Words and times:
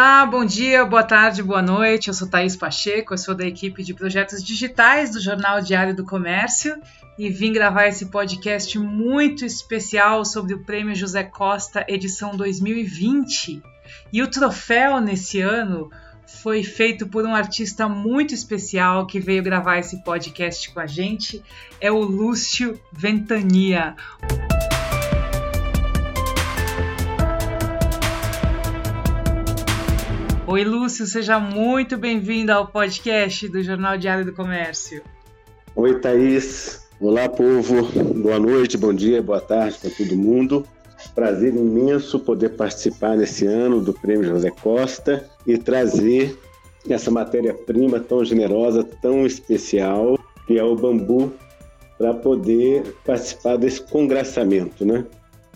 Olá, 0.00 0.24
bom 0.24 0.46
dia, 0.46 0.82
boa 0.86 1.02
tarde, 1.02 1.42
boa 1.42 1.60
noite. 1.60 2.08
Eu 2.08 2.14
sou 2.14 2.26
Thaís 2.26 2.56
Pacheco, 2.56 3.12
eu 3.12 3.18
sou 3.18 3.34
da 3.34 3.46
equipe 3.46 3.82
de 3.82 3.92
projetos 3.92 4.42
digitais 4.42 5.10
do 5.10 5.20
Jornal 5.20 5.60
Diário 5.60 5.94
do 5.94 6.06
Comércio 6.06 6.74
e 7.18 7.28
vim 7.28 7.52
gravar 7.52 7.86
esse 7.86 8.06
podcast 8.06 8.78
muito 8.78 9.44
especial 9.44 10.24
sobre 10.24 10.54
o 10.54 10.64
Prêmio 10.64 10.94
José 10.94 11.22
Costa 11.22 11.84
edição 11.86 12.34
2020. 12.34 13.62
E 14.10 14.22
o 14.22 14.30
troféu 14.30 15.02
nesse 15.02 15.42
ano 15.42 15.90
foi 16.24 16.64
feito 16.64 17.06
por 17.06 17.26
um 17.26 17.34
artista 17.34 17.86
muito 17.86 18.32
especial 18.32 19.06
que 19.06 19.20
veio 19.20 19.42
gravar 19.42 19.80
esse 19.80 20.02
podcast 20.02 20.72
com 20.72 20.80
a 20.80 20.86
gente, 20.86 21.42
é 21.78 21.92
o 21.92 21.98
Lúcio 21.98 22.80
Ventania. 22.90 23.94
Oi, 30.50 30.64
Lúcio, 30.64 31.06
seja 31.06 31.38
muito 31.38 31.96
bem-vindo 31.96 32.50
ao 32.50 32.66
podcast 32.66 33.46
do 33.46 33.62
Jornal 33.62 33.96
Diário 33.96 34.24
do 34.24 34.32
Comércio. 34.32 35.00
Oi, 35.76 36.00
Thaís. 36.00 36.88
Olá, 37.00 37.28
povo. 37.28 37.84
Boa 38.20 38.40
noite, 38.40 38.76
bom 38.76 38.92
dia, 38.92 39.22
boa 39.22 39.40
tarde 39.40 39.78
para 39.78 39.90
todo 39.90 40.16
mundo. 40.16 40.66
Prazer 41.14 41.54
imenso 41.54 42.18
poder 42.18 42.56
participar 42.56 43.16
nesse 43.16 43.46
ano 43.46 43.80
do 43.80 43.94
Prêmio 43.94 44.24
José 44.24 44.50
Costa 44.50 45.24
e 45.46 45.56
trazer 45.56 46.36
essa 46.88 47.12
matéria-prima 47.12 48.00
tão 48.00 48.24
generosa, 48.24 48.82
tão 48.82 49.24
especial, 49.24 50.18
que 50.48 50.58
é 50.58 50.64
o 50.64 50.74
bambu, 50.74 51.32
para 51.96 52.12
poder 52.12 52.96
participar 53.06 53.56
desse 53.56 53.82
congraçamento, 53.82 54.84
né? 54.84 55.06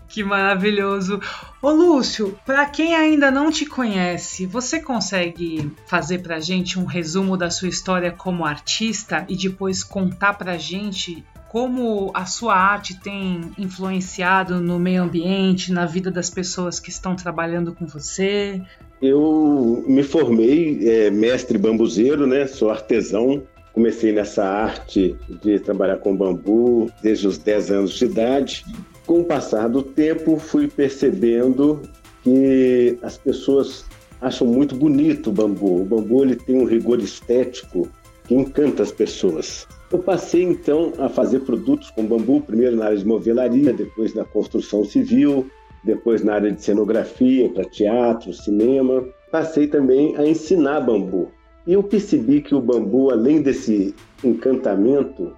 Que 0.08 0.22
maravilhoso. 0.22 1.20
Ô 1.60 1.70
Lúcio, 1.70 2.38
para 2.46 2.66
quem 2.66 2.95
ainda 2.95 3.30
não 3.30 3.51
te 3.51 3.66
conhece, 3.66 4.46
você 4.46 4.80
consegue 4.80 5.73
fazer 5.87 6.18
pra 6.18 6.40
gente 6.40 6.79
um 6.79 6.84
resumo 6.84 7.37
da 7.37 7.51
sua 7.51 7.68
história 7.68 8.12
como 8.12 8.45
artista 8.45 9.24
e 9.29 9.37
depois 9.37 9.82
contar 9.82 10.34
pra 10.34 10.56
gente 10.56 11.24
como 11.48 12.10
a 12.14 12.26
sua 12.26 12.56
arte 12.56 13.01
tem 13.01 13.52
influenciado 13.56 14.60
no 14.60 14.76
meio 14.76 15.04
ambiente, 15.04 15.73
na 15.73 15.87
vida 15.87 16.10
das 16.10 16.29
pessoas 16.29 16.80
que 16.80 16.90
estão 16.90 17.14
trabalhando 17.14 17.73
com 17.73 17.86
você? 17.86 18.60
Eu 19.01 19.84
me 19.86 20.02
formei 20.02 20.80
é, 20.88 21.10
mestre 21.10 21.57
bambuzeiro, 21.57 22.26
né? 22.26 22.48
Sou 22.48 22.70
artesão. 22.70 23.42
Comecei 23.73 24.12
nessa 24.12 24.45
arte 24.45 25.16
de 25.42 25.60
trabalhar 25.60 25.98
com 25.98 26.16
bambu 26.16 26.90
desde 27.01 27.29
os 27.29 27.38
10 27.38 27.70
anos 27.70 27.92
de 27.92 28.04
idade 28.04 28.64
com 29.07 29.21
o 29.21 29.24
passar 29.24 29.69
do 29.69 29.83
tempo, 29.83 30.38
fui 30.38 30.69
percebendo 30.69 31.80
que 32.23 32.99
as 33.02 33.19
pessoas 33.19 33.85
acham 34.21 34.47
muito 34.47 34.74
bonito 34.74 35.29
o 35.29 35.33
bambu. 35.33 35.83
O 35.83 35.85
bambu 35.85 36.24
ele 36.24 36.37
tem 36.37 36.57
um 36.57 36.65
rigor 36.65 36.99
estético 37.01 37.88
que 38.27 38.35
encanta 38.35 38.82
as 38.82 38.91
pessoas. 38.91 39.66
Eu 39.93 39.99
passei 39.99 40.43
então 40.43 40.93
a 40.99 41.09
fazer 41.09 41.41
produtos 41.41 41.91
com 41.91 42.07
bambu, 42.07 42.41
primeiro 42.41 42.77
na 42.77 42.87
área 42.87 42.97
de 42.97 43.07
movelaria, 43.07 43.73
depois 43.73 44.15
na 44.15 44.25
construção 44.25 44.85
civil, 44.85 45.47
depois 45.85 46.25
na 46.25 46.35
área 46.35 46.51
de 46.51 46.63
cenografia, 46.63 47.49
para 47.51 47.65
teatro, 47.65 48.32
cinema. 48.32 49.05
Passei 49.30 49.66
também 49.66 50.16
a 50.16 50.27
ensinar 50.27 50.80
bambu. 50.80 51.30
E 51.66 51.75
eu 51.75 51.82
percebi 51.82 52.41
que 52.41 52.55
o 52.55 52.60
bambu, 52.60 53.10
além 53.10 53.43
desse 53.43 53.95
encantamento, 54.23 55.32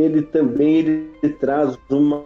ele 0.00 0.22
também 0.22 0.78
ele 1.22 1.32
traz 1.40 1.78
uma 1.90 2.24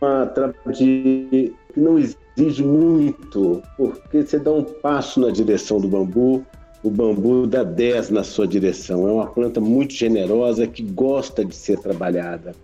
de 0.72 1.54
que 1.74 1.80
não 1.80 1.98
exige 1.98 2.62
muito, 2.62 3.62
porque 3.76 4.22
você 4.22 4.38
dá 4.38 4.52
um 4.52 4.62
passo 4.62 5.20
na 5.20 5.30
direção 5.30 5.80
do 5.80 5.88
bambu, 5.88 6.44
o 6.82 6.90
bambu 6.90 7.46
dá 7.46 7.64
10 7.64 8.10
na 8.10 8.22
sua 8.22 8.46
direção. 8.46 9.08
É 9.08 9.12
uma 9.12 9.26
planta 9.26 9.60
muito 9.60 9.94
generosa 9.94 10.66
que 10.66 10.82
gosta 10.82 11.44
de 11.44 11.54
ser 11.54 11.78
trabalhada. 11.78 12.54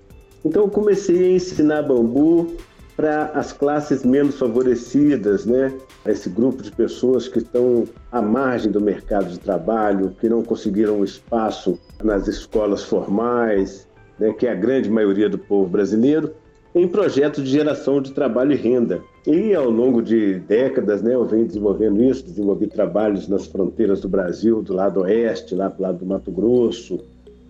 Então 0.44 0.64
eu 0.64 0.68
comecei 0.68 1.24
a 1.24 1.36
ensinar 1.36 1.82
bambu 1.82 2.54
para 2.96 3.26
as 3.34 3.50
classes 3.50 4.04
menos 4.04 4.38
favorecidas, 4.38 5.46
né? 5.46 5.72
Esse 6.04 6.28
grupo 6.28 6.62
de 6.62 6.70
pessoas 6.70 7.28
que 7.28 7.38
estão 7.38 7.84
à 8.12 8.20
margem 8.20 8.70
do 8.70 8.78
mercado 8.78 9.30
de 9.30 9.40
trabalho, 9.40 10.14
que 10.20 10.28
não 10.28 10.42
conseguiram 10.42 11.02
espaço 11.02 11.78
nas 12.04 12.28
escolas 12.28 12.84
formais, 12.84 13.88
né, 14.20 14.32
que 14.32 14.46
é 14.46 14.52
a 14.52 14.54
grande 14.54 14.90
maioria 14.90 15.28
do 15.28 15.38
povo 15.38 15.68
brasileiro, 15.68 16.32
em 16.74 16.86
projetos 16.86 17.42
de 17.42 17.50
geração 17.50 18.00
de 18.00 18.12
trabalho 18.12 18.52
e 18.52 18.56
renda. 18.56 19.02
E 19.26 19.54
ao 19.54 19.68
longo 19.68 20.00
de 20.00 20.38
décadas, 20.40 21.02
né, 21.02 21.14
eu 21.14 21.24
venho 21.24 21.46
desenvolvendo 21.46 22.02
isso, 22.04 22.24
desenvolvi 22.24 22.66
trabalhos 22.66 23.26
nas 23.26 23.46
fronteiras 23.46 24.00
do 24.00 24.08
Brasil, 24.08 24.62
do 24.62 24.74
lado 24.74 25.00
oeste, 25.00 25.54
lá 25.54 25.68
do 25.68 25.82
lado 25.82 25.98
do 25.98 26.06
Mato 26.06 26.30
Grosso, 26.30 27.00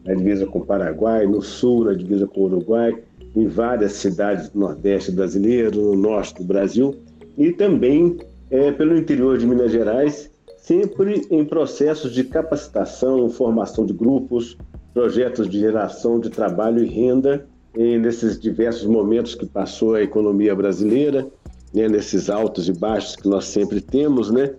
na 0.04 0.14
divisa 0.14 0.46
com 0.46 0.60
o 0.60 0.64
Paraguai, 0.64 1.26
no 1.26 1.42
sul, 1.42 1.84
na 1.84 1.92
divisa 1.92 2.26
com 2.26 2.40
o 2.40 2.44
Uruguai, 2.44 2.96
em 3.36 3.46
várias 3.46 3.92
cidades 3.92 4.48
do 4.48 4.58
Nordeste 4.58 5.12
brasileiro, 5.12 5.80
no 5.82 5.94
norte 5.94 6.34
do 6.36 6.44
Brasil, 6.44 6.94
e 7.36 7.52
também 7.52 8.16
é, 8.50 8.72
pelo 8.72 8.96
interior 8.96 9.36
de 9.36 9.46
Minas 9.46 9.70
Gerais, 9.70 10.30
sempre 10.56 11.26
em 11.30 11.44
processos 11.44 12.12
de 12.12 12.24
capacitação, 12.24 13.28
formação 13.28 13.84
de 13.84 13.92
grupos, 13.92 14.56
projetos 14.92 15.48
de 15.48 15.58
geração 15.58 16.18
de 16.18 16.30
trabalho 16.30 16.84
e 16.84 16.88
renda 16.88 17.46
nesses 17.74 18.38
diversos 18.38 18.86
momentos 18.86 19.34
que 19.34 19.46
passou 19.46 19.94
a 19.94 20.02
economia 20.02 20.54
brasileira, 20.54 21.28
né, 21.72 21.88
nesses 21.88 22.28
altos 22.28 22.68
e 22.68 22.72
baixos 22.72 23.14
que 23.14 23.28
nós 23.28 23.44
sempre 23.44 23.80
temos, 23.80 24.30
né, 24.30 24.54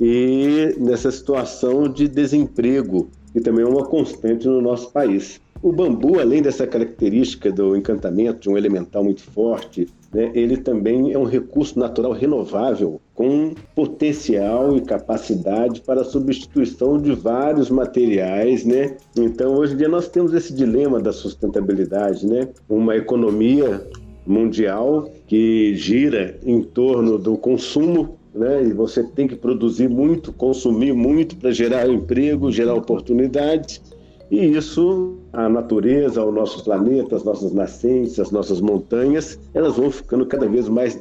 e 0.00 0.74
nessa 0.78 1.10
situação 1.10 1.88
de 1.88 2.08
desemprego, 2.08 3.08
que 3.32 3.40
também 3.40 3.64
é 3.64 3.68
uma 3.68 3.84
constante 3.84 4.46
no 4.46 4.60
nosso 4.60 4.90
país. 4.90 5.40
O 5.62 5.72
bambu, 5.72 6.18
além 6.20 6.42
dessa 6.42 6.66
característica 6.66 7.50
do 7.50 7.76
encantamento 7.76 8.40
de 8.40 8.50
um 8.50 8.58
elemental 8.58 9.04
muito 9.04 9.22
forte, 9.22 9.88
né, 10.16 10.30
ele 10.34 10.56
também 10.56 11.12
é 11.12 11.18
um 11.18 11.24
recurso 11.24 11.78
natural 11.78 12.12
renovável 12.12 12.98
com 13.14 13.52
potencial 13.74 14.74
e 14.74 14.80
capacidade 14.80 15.82
para 15.82 16.00
a 16.00 16.04
substituição 16.04 16.98
de 16.98 17.12
vários 17.12 17.68
materiais, 17.68 18.64
né? 18.64 18.96
Então, 19.14 19.54
hoje 19.54 19.74
em 19.74 19.76
dia 19.76 19.88
nós 19.88 20.08
temos 20.08 20.32
esse 20.32 20.54
dilema 20.54 20.98
da 21.00 21.12
sustentabilidade, 21.12 22.26
né? 22.26 22.48
Uma 22.66 22.96
economia 22.96 23.86
mundial 24.26 25.10
que 25.26 25.74
gira 25.74 26.38
em 26.42 26.62
torno 26.62 27.18
do 27.18 27.36
consumo 27.36 28.16
né? 28.34 28.62
E 28.64 28.72
você 28.72 29.02
tem 29.02 29.26
que 29.26 29.34
produzir 29.34 29.88
muito, 29.88 30.30
consumir 30.30 30.92
muito 30.92 31.36
para 31.36 31.50
gerar 31.50 31.88
emprego, 31.88 32.52
gerar 32.52 32.74
oportunidades. 32.74 33.80
E 34.30 34.44
isso, 34.44 35.18
a 35.32 35.48
natureza, 35.48 36.22
o 36.22 36.32
nosso 36.32 36.64
planeta, 36.64 37.16
as 37.16 37.24
nossas 37.24 37.52
nascentes, 37.52 38.18
as 38.18 38.30
nossas 38.30 38.60
montanhas, 38.60 39.38
elas 39.54 39.76
vão 39.76 39.90
ficando 39.90 40.26
cada 40.26 40.48
vez 40.48 40.68
mais 40.68 40.98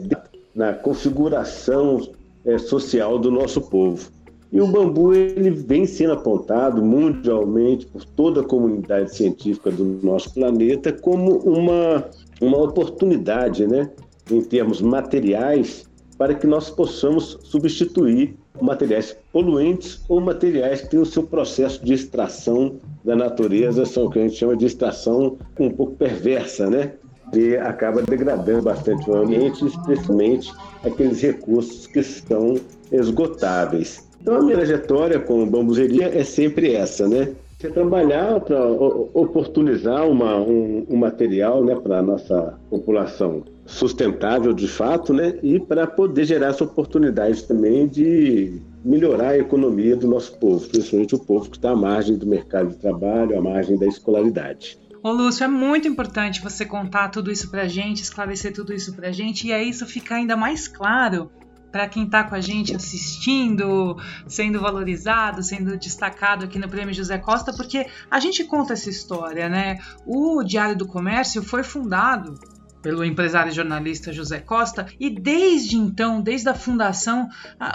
na 0.54 0.74
configuração 0.74 2.08
é, 2.46 2.58
social 2.58 3.18
do 3.18 3.32
nosso 3.32 3.62
povo. 3.62 4.10
E 4.52 4.62
o 4.62 4.68
bambu 4.68 5.14
ele 5.14 5.50
vem 5.50 5.86
sendo 5.86 6.14
apontado 6.14 6.82
mundialmente 6.82 7.88
por 7.88 8.06
toda 8.06 8.42
a 8.42 8.44
comunidade 8.44 9.14
científica 9.14 9.72
do 9.72 9.84
nosso 10.02 10.34
planeta 10.34 10.94
como 10.94 11.40
uma, 11.40 12.06
uma 12.40 12.62
oportunidade, 12.62 13.68
né, 13.68 13.90
em 14.32 14.42
termos 14.42 14.82
materiais, 14.82 15.90
para 16.18 16.34
que 16.34 16.48
nós 16.48 16.70
possamos 16.70 17.38
substituir 17.44 18.38
materiais 18.62 19.16
poluentes 19.32 20.04
ou 20.08 20.22
materiais 20.22 20.82
que 20.82 20.90
têm 20.90 21.00
o 21.00 21.06
seu 21.06 21.24
processo 21.24 21.84
de 21.84 21.94
extração 21.94 22.76
da 23.04 23.16
natureza, 23.16 23.86
são 23.86 24.06
o 24.06 24.10
que 24.10 24.20
a 24.20 24.22
gente 24.24 24.36
chama 24.36 24.56
de 24.56 24.66
extração 24.66 25.38
um 25.60 25.70
pouco 25.70 25.96
perversa, 25.96 26.70
né? 26.70 26.94
E 27.34 27.56
acaba 27.58 28.02
degradando 28.02 28.64
bastante 28.64 29.10
o 29.10 29.16
ambiente, 29.16 29.66
especialmente 29.66 30.54
aqueles 30.84 31.22
recursos 31.22 31.88
que 31.88 32.00
estão 32.00 32.56
esgotáveis. 32.92 34.08
Então, 34.22 34.38
a 34.38 34.42
minha 34.42 34.56
trajetória 34.56 35.20
com 35.20 35.46
bambuzeria 35.48 36.08
é 36.08 36.24
sempre 36.24 36.74
essa, 36.74 37.08
né? 37.08 37.34
Você 37.60 37.70
trabalhar 37.70 38.40
para 38.42 38.68
oportunizar 38.68 40.08
uma, 40.08 40.38
um, 40.38 40.86
um 40.90 40.98
material 40.98 41.64
né, 41.64 41.76
para 41.76 42.00
a 42.00 42.02
nossa 42.02 42.54
população 42.70 43.44
sustentável 43.66 44.54
de 44.54 44.68
fato, 44.68 45.14
né? 45.14 45.40
E 45.42 45.60
para 45.60 45.88
poder 45.88 46.26
gerar 46.26 46.48
essa 46.48 46.64
oportunidade 46.64 47.44
também 47.44 47.88
de 47.88 48.62
melhorar 48.84 49.30
a 49.30 49.38
economia 49.38 49.96
do 49.96 50.08
nosso 50.08 50.38
povo, 50.38 50.68
principalmente 50.68 51.16
o 51.16 51.20
povo 51.20 51.50
que 51.50 51.58
está 51.58 51.72
à 51.72 51.76
margem 51.76 52.18
do 52.18 52.28
mercado 52.28 52.70
de 52.70 52.76
trabalho, 52.76 53.38
à 53.38 53.42
margem 53.42 53.78
da 53.78 53.88
escolaridade. 53.88 54.78
Ô 55.02 55.12
Lúcio, 55.12 55.44
é 55.44 55.48
muito 55.48 55.88
importante 55.88 56.42
você 56.42 56.66
contar 56.66 57.10
tudo 57.10 57.32
isso 57.32 57.50
para 57.50 57.64
a 57.64 57.68
gente, 57.68 58.02
esclarecer 58.02 58.54
tudo 58.54 58.74
isso 58.74 58.94
para 58.96 59.10
a 59.10 59.12
gente, 59.12 59.48
e 59.48 59.54
aí 59.54 59.70
isso 59.70 59.86
fica 59.86 60.16
ainda 60.16 60.36
mais 60.36 60.68
claro 60.68 61.30
para 61.72 61.90
quem 61.90 62.06
está 62.06 62.24
com 62.24 62.36
a 62.36 62.40
gente 62.40 62.76
assistindo, 62.76 63.98
sendo 64.28 64.62
valorizado, 64.62 65.44
sendo 65.44 65.78
destacado 65.78 66.46
aqui 66.46 66.58
no 66.58 66.70
Prêmio 66.70 66.94
José 66.94 67.18
Costa, 67.18 67.52
porque 67.54 67.86
a 68.10 68.20
gente 68.20 68.46
conta 68.46 68.74
essa 68.74 68.90
história, 68.90 69.50
né? 69.50 69.78
O 70.06 70.42
Diário 70.42 70.78
do 70.78 70.88
Comércio 70.88 71.44
foi 71.44 71.64
fundado 71.64 72.40
pelo 72.86 73.04
empresário 73.04 73.52
e 73.52 73.56
jornalista 73.56 74.14
José 74.14 74.40
Costa. 74.40 74.86
E 75.00 75.10
desde 75.10 75.76
então, 75.76 76.22
desde 76.22 76.48
a 76.50 76.54
fundação, 76.54 77.28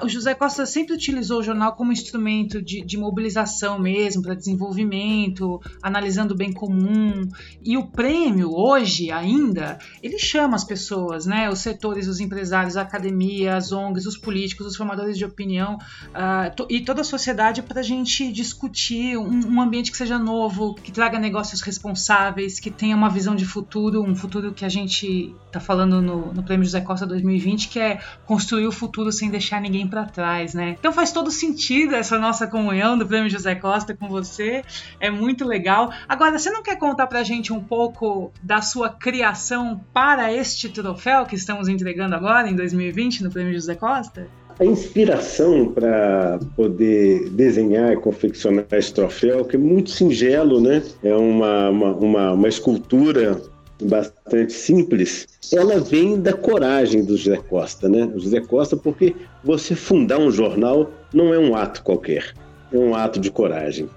o 0.05 0.09
José 0.09 0.35
Costa 0.35 0.65
sempre 0.65 0.95
utilizou 0.95 1.41
o 1.41 1.43
jornal 1.43 1.73
como 1.73 1.91
instrumento 1.91 2.63
de, 2.63 2.81
de 2.81 2.97
mobilização 2.97 3.77
mesmo, 3.77 4.23
para 4.23 4.37
desenvolvimento, 4.37 5.61
analisando 5.83 6.33
o 6.33 6.37
bem 6.37 6.53
comum. 6.53 7.29
E 7.61 7.77
o 7.77 7.89
prêmio, 7.89 8.55
hoje 8.55 9.11
ainda, 9.11 9.81
ele 10.01 10.17
chama 10.17 10.55
as 10.55 10.63
pessoas, 10.63 11.27
né? 11.27 11.51
Os 11.51 11.59
setores, 11.59 12.07
os 12.07 12.21
empresários, 12.21 12.77
a 12.77 12.83
academia, 12.83 13.57
as 13.57 13.73
ONGs, 13.73 14.07
os 14.07 14.17
políticos, 14.17 14.65
os 14.65 14.77
formadores 14.77 15.19
de 15.19 15.25
opinião 15.25 15.77
uh, 16.11 16.55
to, 16.55 16.69
e 16.71 16.83
toda 16.83 17.01
a 17.01 17.05
sociedade 17.05 17.63
para 17.63 17.81
a 17.81 17.83
gente 17.83 18.31
discutir 18.31 19.19
um, 19.19 19.55
um 19.55 19.61
ambiente 19.61 19.91
que 19.91 19.97
seja 19.97 20.21
novo, 20.21 20.77
que 20.77 20.93
traga 20.93 21.19
negócios 21.19 21.63
responsáveis, 21.63 22.61
que 22.61 22.71
tenha 22.71 22.95
uma 22.95 23.11
visão 23.11 23.35
de 23.35 23.45
futuro, 23.45 24.05
um 24.05 24.15
futuro 24.15 24.53
que 24.53 24.65
a 24.65 24.69
gente 24.69 25.00
está 25.07 25.61
falando 25.61 26.01
no, 26.01 26.33
no 26.33 26.43
Prêmio 26.43 26.65
José 26.65 26.81
Costa 26.81 27.07
2020, 27.07 27.69
que 27.69 27.79
é 27.79 27.99
construir 28.25 28.67
o 28.67 28.73
futuro 28.73 29.11
sem 29.11 29.31
deixar 29.31 29.61
ninguém 29.61 29.87
para 29.87 30.05
trás, 30.05 30.55
né? 30.55 30.77
Então 30.79 30.93
faz 30.93 31.13
todo 31.13 31.31
sentido 31.31 31.95
essa 31.95 32.19
nossa 32.19 32.47
comunhão 32.47 32.97
do 32.97 33.07
Prêmio 33.07 33.29
José 33.29 33.55
Costa 33.55 33.95
com 33.95 34.09
você, 34.09 34.63
é 34.99 35.11
muito 35.11 35.45
legal. 35.45 35.91
Agora, 36.09 36.39
você 36.39 36.51
não 36.51 36.63
quer 36.63 36.77
contar 36.77 37.07
para 37.07 37.21
a 37.21 37.25
gente 37.25 37.53
um 37.53 37.61
pouco 37.61 38.33
da 38.43 38.63
sua 38.63 38.89
criação 38.89 39.81
para 39.93 40.33
este 40.33 40.69
troféu 40.69 41.27
que 41.27 41.35
estamos 41.35 41.69
entregando 41.69 42.15
agora 42.15 42.49
em 42.49 42.55
2020 42.55 43.25
no 43.25 43.31
Prêmio 43.31 43.55
José 43.55 43.75
Costa? 43.75 44.29
A 44.59 44.65
inspiração 44.65 45.73
para 45.73 46.39
poder 46.55 47.31
desenhar 47.31 47.93
e 47.93 47.97
confeccionar 47.97 48.67
esse 48.73 48.93
troféu, 48.93 49.43
que 49.43 49.57
é 49.57 49.59
muito 49.59 49.91
singelo, 49.91 50.61
né? 50.61 50.83
É 51.03 51.15
uma, 51.15 51.71
uma, 51.71 51.97
uma, 51.97 52.33
uma 52.33 52.49
escultura 52.49 53.41
bastante 53.81 54.53
simples, 54.53 55.29
ela 55.53 55.81
vem 55.81 56.21
da 56.21 56.33
coragem 56.33 57.05
do 57.05 57.17
José 57.17 57.37
Costa, 57.37 57.89
né? 57.89 58.11
José 58.17 58.41
Costa, 58.41 58.77
porque 58.77 59.15
você 59.43 59.75
fundar 59.75 60.19
um 60.19 60.31
jornal 60.31 60.91
não 61.13 61.35
é 61.35 61.39
um 61.39 61.57
ato 61.57 61.83
qualquer, 61.83 62.35
é 62.73 62.77
um 62.79 62.95
ato 62.95 63.19
de 63.19 63.31
coragem. 63.31 63.89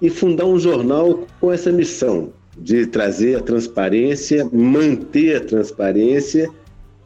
E 0.00 0.10
fundar 0.10 0.46
um 0.46 0.58
jornal 0.58 1.26
com 1.40 1.52
essa 1.52 1.70
missão 1.70 2.32
de 2.58 2.86
trazer 2.86 3.36
a 3.36 3.40
transparência, 3.40 4.48
manter 4.52 5.36
a 5.36 5.40
transparência 5.40 6.50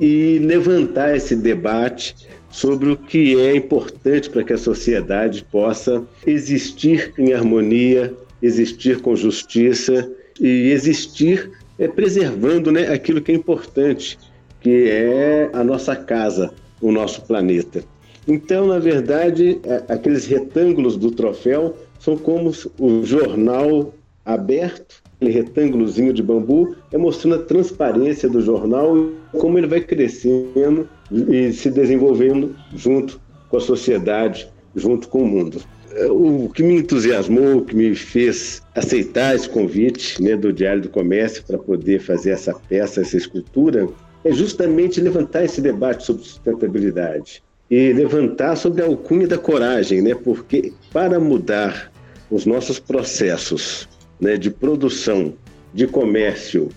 e 0.01 0.39
levantar 0.39 1.17
esse 1.17 1.35
debate 1.35 2.15
sobre 2.51 2.91
o 2.91 2.97
que 2.97 3.39
é 3.39 3.55
importante 3.55 4.31
para 4.31 4.43
que 4.43 4.53
a 4.53 4.59
sociedade 4.59 5.45
possa 5.51 6.03
existir 6.27 7.13
em 7.19 7.33
harmonia, 7.33 8.15
existir 8.43 9.01
com 9.01 9.15
justiça 9.15 10.11
e 10.41 10.71
existir 10.71 11.51
é, 11.79 11.89
preservando 11.89 12.71
né, 12.71 12.89
aquilo 12.93 13.21
que 13.21 13.33
é 13.33 13.35
importante, 13.35 14.19
que 14.61 14.89
é 14.91 15.51
a 15.53 15.63
nossa 15.63 15.95
casa, 15.95 16.53
o 16.81 16.91
nosso 16.91 17.23
planeta. 17.23 17.85
Então, 18.27 18.67
na 18.67 18.79
verdade, 18.79 19.61
aqueles 19.89 20.27
retângulos 20.27 20.97
do 20.97 21.11
troféu 21.13 21.77
são 22.01 22.17
como 22.17 22.51
o 22.79 23.05
jornal 23.05 23.95
aberto, 24.25 25.03
aquele 25.17 25.31
retângulozinho 25.31 26.13
de 26.13 26.23
bambu, 26.23 26.75
é 26.93 26.99
mostrando 26.99 27.37
a 27.37 27.45
transparência 27.45 28.29
do 28.29 28.41
jornal 28.41 28.97
e 28.97 29.39
como 29.39 29.57
ele 29.57 29.69
vai 29.69 29.81
crescendo 29.81 30.89
e 31.11 31.53
se 31.53 31.71
desenvolvendo 31.71 32.57
junto 32.75 33.21
com 33.49 33.57
a 33.57 33.61
sociedade, 33.61 34.49
junto 34.75 35.09
com 35.09 35.23
o 35.23 35.27
mundo. 35.27 35.63
O 36.11 36.51
que 36.51 36.63
me 36.63 36.79
entusiasmou, 36.79 37.59
o 37.59 37.65
que 37.65 37.75
me 37.75 37.95
fez 37.95 38.63
aceitar 38.75 39.35
esse 39.35 39.49
convite 39.49 40.23
né, 40.23 40.37
do 40.37 40.53
Diário 40.53 40.83
do 40.83 40.89
Comércio 40.89 41.45
para 41.45 41.59
poder 41.59 42.01
fazer 42.01 42.31
essa 42.31 42.53
peça, 42.53 43.01
essa 43.01 43.17
escultura, 43.17 43.89
é 44.25 44.33
justamente 44.33 45.01
levantar 45.01 45.45
esse 45.45 45.61
debate 45.61 46.05
sobre 46.05 46.25
sustentabilidade 46.25 47.43
e 47.71 47.93
levantar 47.93 48.57
sobre 48.57 48.83
a 48.83 48.87
alcunha 48.87 49.27
da 49.27 49.39
coragem, 49.39 50.03
né? 50.03 50.15
Porque 50.15 50.73
para 50.93 51.19
mudar 51.19 51.93
os 52.31 52.45
nossos 52.45 52.79
processos 52.79 53.89
né, 54.21 54.37
de 54.37 54.51
produção, 54.51 55.35
de 55.73 55.87
comércio 55.87 56.69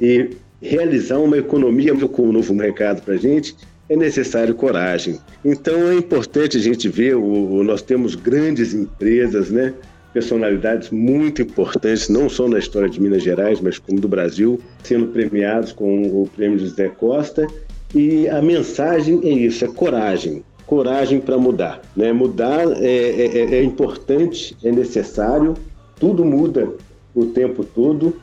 e 0.00 0.30
realizar 0.60 1.18
uma 1.18 1.36
economia 1.36 1.94
com 2.08 2.28
um 2.28 2.32
novo 2.32 2.54
mercado 2.54 3.02
para 3.02 3.14
a 3.14 3.18
gente, 3.18 3.54
é 3.88 3.96
necessário 3.96 4.54
coragem. 4.54 5.18
Então 5.44 5.88
é 5.88 5.94
importante 5.94 6.56
a 6.56 6.60
gente 6.60 6.88
ver, 6.88 7.16
o, 7.16 7.62
nós 7.62 7.82
temos 7.82 8.14
grandes 8.14 8.74
empresas, 8.74 9.50
né? 9.50 9.74
personalidades 10.14 10.90
muito 10.90 11.42
importantes, 11.42 12.08
não 12.08 12.28
só 12.28 12.48
na 12.48 12.60
história 12.60 12.88
de 12.88 13.00
Minas 13.00 13.22
Gerais, 13.24 13.60
mas 13.60 13.78
como 13.78 14.00
do 14.00 14.06
Brasil, 14.06 14.60
sendo 14.84 15.08
premiados 15.08 15.72
com 15.72 16.02
o 16.04 16.30
prêmio 16.36 16.56
José 16.56 16.88
Costa. 16.88 17.46
E 17.92 18.28
a 18.28 18.40
mensagem 18.40 19.20
é 19.24 19.30
isso, 19.30 19.64
é 19.64 19.68
coragem. 19.68 20.44
Coragem 20.66 21.20
para 21.20 21.36
mudar. 21.36 21.82
Né? 21.96 22.12
Mudar 22.12 22.64
é, 22.80 22.86
é, 22.86 23.38
é, 23.38 23.54
é 23.56 23.62
importante, 23.64 24.56
é 24.62 24.70
necessário, 24.70 25.54
tudo 25.98 26.24
muda 26.24 26.72
o 27.14 27.26
tempo 27.26 27.64
todo 27.64 28.16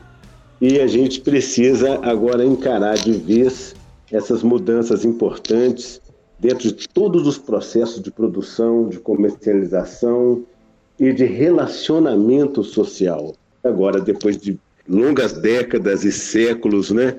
e 0.60 0.80
a 0.80 0.86
gente 0.86 1.20
precisa 1.20 1.98
agora 2.02 2.44
encarar 2.44 2.94
de 2.94 3.12
vez 3.12 3.74
essas 4.12 4.42
mudanças 4.42 5.04
importantes 5.04 6.00
dentro 6.38 6.72
de 6.72 6.88
todos 6.88 7.26
os 7.26 7.38
processos 7.38 8.02
de 8.02 8.10
produção, 8.10 8.88
de 8.88 8.98
comercialização 8.98 10.44
e 10.98 11.12
de 11.12 11.24
relacionamento 11.24 12.62
social. 12.62 13.34
Agora, 13.64 14.00
depois 14.00 14.36
de 14.36 14.58
longas 14.88 15.32
décadas 15.32 16.04
e 16.04 16.12
séculos, 16.12 16.90
né, 16.90 17.16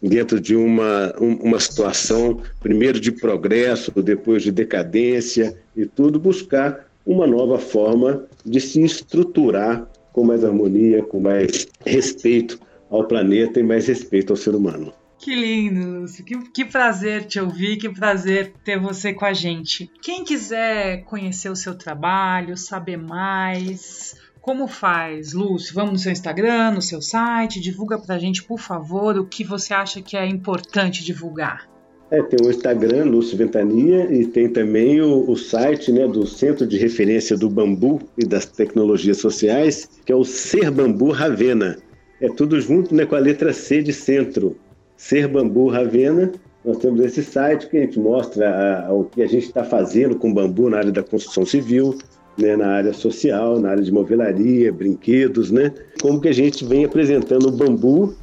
dentro 0.00 0.38
de 0.38 0.54
uma, 0.54 1.12
uma 1.18 1.58
situação, 1.58 2.38
primeiro 2.60 3.00
de 3.00 3.10
progresso, 3.10 3.90
depois 4.02 4.42
de 4.42 4.52
decadência 4.52 5.56
e 5.74 5.86
tudo, 5.86 6.18
buscar 6.18 6.86
uma 7.04 7.26
nova 7.26 7.58
forma 7.58 8.24
de 8.44 8.60
se 8.60 8.82
estruturar 8.82 9.88
com 10.12 10.24
mais 10.24 10.44
harmonia, 10.44 11.02
com 11.02 11.18
mais 11.18 11.66
respeito 11.84 12.58
ao 12.90 13.04
planeta 13.04 13.58
e 13.58 13.62
mais 13.62 13.86
respeito 13.86 14.32
ao 14.32 14.36
ser 14.36 14.54
humano. 14.54 14.92
Que 15.18 15.34
lindo, 15.34 16.00
Lúcio. 16.00 16.24
Que, 16.24 16.38
que 16.50 16.64
prazer 16.64 17.24
te 17.24 17.40
ouvir, 17.40 17.78
que 17.78 17.88
prazer 17.88 18.52
ter 18.64 18.78
você 18.78 19.12
com 19.12 19.24
a 19.24 19.32
gente. 19.32 19.90
Quem 20.02 20.24
quiser 20.24 21.04
conhecer 21.04 21.50
o 21.50 21.56
seu 21.56 21.74
trabalho, 21.74 22.56
saber 22.56 22.96
mais, 22.96 24.14
como 24.40 24.68
faz, 24.68 25.32
Lúcio? 25.32 25.74
Vamos 25.74 25.92
no 25.92 25.98
seu 25.98 26.12
Instagram, 26.12 26.70
no 26.70 26.82
seu 26.82 27.02
site, 27.02 27.60
divulga 27.60 27.98
pra 27.98 28.18
gente, 28.18 28.44
por 28.44 28.60
favor, 28.60 29.18
o 29.18 29.26
que 29.26 29.42
você 29.42 29.74
acha 29.74 30.00
que 30.00 30.16
é 30.16 30.26
importante 30.26 31.04
divulgar. 31.04 31.68
É, 32.08 32.22
tem 32.22 32.46
o 32.46 32.50
Instagram, 32.50 33.06
Lúcio 33.06 33.36
Ventania, 33.36 34.06
e 34.12 34.24
tem 34.26 34.48
também 34.48 35.00
o, 35.00 35.28
o, 35.28 35.36
site 35.36 35.90
né, 35.90 36.06
do 36.06 36.24
Centro 36.24 36.64
de 36.64 36.78
Referência 36.78 37.36
do 37.36 37.50
Bambu 37.50 38.00
e 38.16 38.24
das 38.24 38.46
Tecnologias 38.46 39.16
Sociais, 39.16 39.90
que 40.04 40.12
é 40.12 40.14
o 40.14 40.24
Ser 40.24 40.70
Bambu 40.70 41.10
Ravena. 41.10 41.78
É 42.20 42.28
tudo 42.28 42.60
junto 42.60 42.94
né, 42.94 43.04
com 43.04 43.16
a 43.16 43.18
letra 43.18 43.52
C 43.52 43.82
de 43.82 43.92
centro. 43.92 44.56
Ser 44.96 45.28
Bambu 45.28 45.68
Ravena. 45.68 46.32
Nós 46.64 46.78
temos 46.78 47.00
esse 47.00 47.22
site 47.22 47.68
que 47.68 47.76
a 47.76 47.80
gente 47.80 47.98
mostra 47.98 48.48
a, 48.48 48.86
a, 48.88 48.92
o 48.92 49.04
que 49.04 49.22
a 49.22 49.26
gente 49.26 49.46
está 49.46 49.62
fazendo 49.62 50.16
com 50.16 50.34
bambu 50.34 50.68
na 50.68 50.78
área 50.78 50.90
da 50.90 51.02
construção 51.02 51.46
civil, 51.46 51.96
né, 52.36 52.56
na 52.56 52.66
área 52.66 52.92
social, 52.92 53.60
na 53.60 53.70
área 53.70 53.82
de 53.82 53.92
movelaria, 53.92 54.72
brinquedos, 54.72 55.50
né? 55.50 55.72
Como 56.02 56.20
que 56.20 56.28
a 56.28 56.32
gente 56.32 56.64
vem 56.64 56.84
apresentando 56.84 57.48
o 57.48 57.52
bambu 57.52 58.14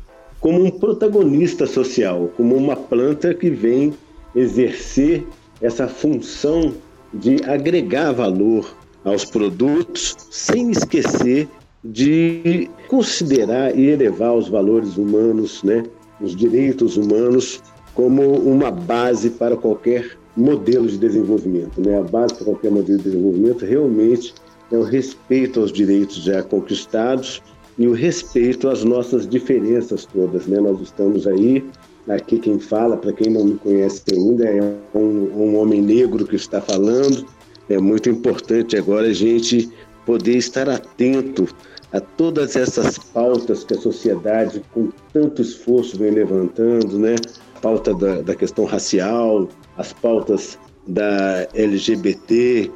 como 0.42 0.62
um 0.62 0.70
protagonista 0.70 1.65
social, 1.65 2.30
como 2.36 2.56
uma 2.56 2.75
planta 2.75 3.34
que 3.34 3.50
vem 3.50 3.94
exercer 4.36 5.25
essa 5.62 5.88
função 5.88 6.74
de 7.13 7.38
agregar 7.46 8.12
valor 8.12 8.75
aos 9.06 9.24
produtos, 9.24 10.15
sem 10.30 10.72
esquecer 10.72 11.48
de 11.84 12.70
considerar 12.89 13.77
e 13.77 13.88
elevar 13.89 14.34
os 14.34 14.50
valores 14.50 14.98
humanos, 14.98 15.63
né, 15.63 15.84
os 16.24 16.36
direitos 16.36 16.98
humanos 16.98 17.62
como 17.94 18.24
uma 18.38 18.72
base 18.72 19.30
para 19.30 19.56
qualquer 19.56 20.18
modelo 20.36 20.88
de 20.88 20.98
desenvolvimento. 20.98 21.80
Né? 21.80 22.00
A 22.00 22.03
base 22.03 22.34
para 22.34 22.46
qualquer 22.46 22.72
modelo 22.72 22.98
de 22.98 23.03
desenvolvimento 23.03 23.65
realmente 23.65 24.34
é 24.72 24.77
o 24.77 24.84
respeito 24.84 25.60
aos 25.60 25.72
direitos 25.72 26.15
já 26.24 26.42
conquistados 26.42 27.42
e 27.77 27.88
o 27.88 27.94
respeito 27.94 28.68
às 28.70 28.84
nossas 28.84 29.27
diferenças 29.27 30.06
todas. 30.06 30.48
Né? 30.48 30.60
Nós 30.60 30.82
estamos 30.82 31.27
aí, 31.27 31.63
aqui 32.08 32.39
quem 32.39 32.58
fala, 32.58 32.98
para 32.98 33.13
quem 33.13 33.32
não 33.32 33.46
me 33.46 33.56
conhece 33.56 34.03
ainda, 34.12 34.46
é 34.46 34.75
um, 34.96 35.00
um 35.00 35.58
homem 35.58 35.82
negro 35.82 36.25
que 36.25 36.36
está 36.36 36.62
falando. 36.62 37.25
É 37.70 37.77
muito 37.77 38.10
importante 38.10 38.75
agora 38.75 39.08
a 39.08 39.13
gente 39.13 39.70
poder 40.06 40.38
estar 40.38 40.68
atento 40.68 41.48
a 41.94 42.02
todas 42.02 42.56
essas 42.56 42.98
pautas 42.98 43.64
que 43.64 43.76
a 43.76 43.80
sociedade, 43.80 44.64
com 44.74 44.90
tanto 45.14 45.42
esforço, 45.42 45.98
vem 45.98 46.12
levantando, 46.12 46.98
né? 46.98 47.16
A 47.56 47.60
pauta 47.60 47.94
da, 47.94 48.22
da 48.22 48.36
questão 48.36 48.66
racial, 48.66 49.48
as 49.78 49.94
pautas 49.94 50.58
da 50.88 51.48
LGBT. 51.54 52.72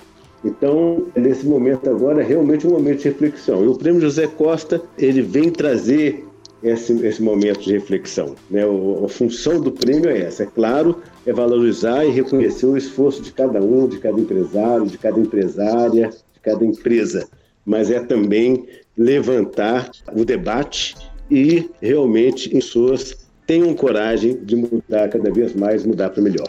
Então, 0.45 1.07
nesse 1.15 1.47
momento 1.47 1.89
agora, 1.89 2.21
é 2.21 2.25
realmente 2.25 2.67
um 2.67 2.69
momento 2.69 2.99
de 2.99 3.09
reflexão. 3.09 3.63
E 3.63 3.67
o 3.67 3.75
Prêmio 3.75 3.99
José 3.99 4.27
Costa, 4.27 4.79
ele 4.99 5.23
vem 5.23 5.49
trazer 5.49 6.23
esse, 6.61 6.93
esse 7.05 7.21
momento 7.21 7.61
de 7.61 7.73
reflexão. 7.73 8.35
Né? 8.51 8.65
O, 8.67 9.03
a 9.03 9.09
função 9.09 9.59
do 9.59 9.71
prêmio 9.71 10.11
é 10.11 10.21
essa, 10.21 10.43
é 10.43 10.45
claro, 10.45 11.01
é 11.25 11.33
valorizar 11.33 12.05
e 12.05 12.11
reconhecer 12.11 12.67
o 12.67 12.77
esforço 12.77 13.23
de 13.23 13.31
cada 13.31 13.59
um, 13.59 13.87
de 13.87 13.97
cada 13.97 14.19
empresário, 14.19 14.85
de 14.85 14.97
cada 14.97 15.19
empresária, 15.19 16.09
de 16.09 16.39
cada 16.39 16.63
empresa, 16.63 17.27
mas 17.67 17.91
é 17.91 17.99
também 17.99 18.65
levantar 18.97 19.91
o 20.13 20.23
debate 20.23 20.95
e 21.29 21.69
realmente 21.81 22.49
pessoas 22.49 23.27
tenham 23.45 23.73
coragem 23.75 24.37
de 24.43 24.55
mudar 24.55 25.09
cada 25.09 25.29
vez 25.29 25.53
mais, 25.53 25.85
mudar 25.85 26.09
para 26.09 26.23
melhor. 26.23 26.47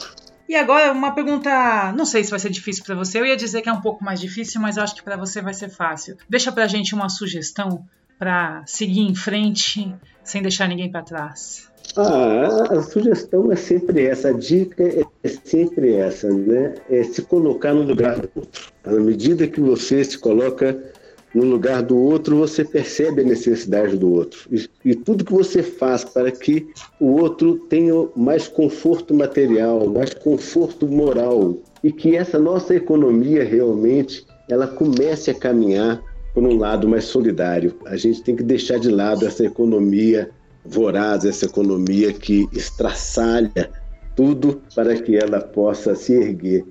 E 0.48 0.54
agora 0.54 0.92
uma 0.92 1.10
pergunta, 1.10 1.92
não 1.92 2.06
sei 2.06 2.22
se 2.22 2.30
vai 2.30 2.38
ser 2.38 2.50
difícil 2.50 2.84
para 2.84 2.94
você. 2.94 3.18
Eu 3.18 3.26
ia 3.26 3.36
dizer 3.36 3.60
que 3.60 3.68
é 3.68 3.72
um 3.72 3.80
pouco 3.80 4.02
mais 4.02 4.20
difícil, 4.20 4.60
mas 4.60 4.78
acho 4.78 4.94
que 4.94 5.02
para 5.02 5.16
você 5.16 5.42
vai 5.42 5.52
ser 5.52 5.68
fácil. 5.68 6.16
Deixa 6.28 6.52
para 6.52 6.64
a 6.64 6.68
gente 6.68 6.94
uma 6.94 7.08
sugestão 7.08 7.84
para 8.18 8.62
seguir 8.64 9.00
em 9.00 9.14
frente 9.14 9.92
sem 10.24 10.40
deixar 10.40 10.68
ninguém 10.68 10.90
para 10.90 11.02
trás. 11.02 11.68
Ah, 11.96 12.64
a 12.70 12.82
sugestão 12.82 13.50
é 13.50 13.56
sempre 13.56 14.06
essa, 14.06 14.28
a 14.28 14.32
dica 14.32 14.84
é 14.84 15.28
sempre 15.28 15.94
essa, 15.94 16.28
né? 16.28 16.74
É 16.88 17.02
se 17.02 17.22
colocar 17.22 17.74
no 17.74 17.82
lugar 17.82 18.18
do 18.18 18.30
outro. 18.36 18.72
À 18.84 18.92
medida 18.92 19.46
que 19.46 19.60
você 19.60 20.04
se 20.04 20.18
coloca 20.18 20.78
no 21.34 21.44
lugar 21.44 21.82
do 21.82 21.96
outro, 21.96 22.36
você 22.36 22.64
percebe 22.64 23.20
a 23.20 23.24
necessidade 23.24 23.96
do 23.96 24.10
outro. 24.12 24.48
E, 24.50 24.68
e, 24.84 24.94
tudo 24.94 25.24
que 25.24 25.32
você 25.32 25.62
faz 25.62 26.04
para 26.04 26.30
que 26.30 26.68
o 26.98 27.06
outro 27.20 27.56
tenha 27.68 27.92
mais 28.16 28.48
conforto 28.48 29.14
material, 29.14 29.86
mais 29.88 30.14
conforto 30.14 30.86
moral, 30.86 31.56
e 31.84 31.92
que 31.92 32.16
essa 32.16 32.38
nossa 32.38 32.74
economia 32.74 33.44
realmente 33.44 34.26
ela 34.48 34.66
comece 34.66 35.30
a 35.30 35.34
caminhar 35.34 36.02
por 36.34 36.42
um 36.42 36.56
lado 36.56 36.88
mais 36.88 37.04
solidário. 37.04 37.74
A 37.84 37.96
gente 37.96 38.22
tem 38.22 38.34
que 38.34 38.42
deixar 38.42 38.78
de 38.78 38.88
lado 38.88 39.26
essa 39.26 39.44
economia 39.44 40.30
voraz, 40.64 41.24
essa 41.24 41.46
economia 41.46 42.12
que 42.12 42.48
estraçalha 42.52 43.70
tudo 44.16 44.60
para 44.74 45.00
que 45.00 45.16
ela 45.16 45.40
possa 45.40 45.94
se 45.94 46.12
erguer. 46.12 46.64